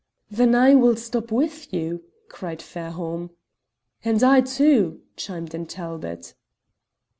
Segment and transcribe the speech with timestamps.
[0.31, 3.29] "Then I will stop with you," cried Fairholme.
[4.03, 6.33] "And I too," chimed in Talbot.